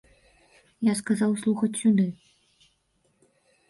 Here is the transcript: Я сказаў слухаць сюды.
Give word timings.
Я 0.87 0.93
сказаў 1.03 1.37
слухаць 1.43 1.73
сюды. 1.85 2.05